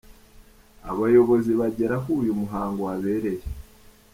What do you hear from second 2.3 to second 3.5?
muhango wabereye.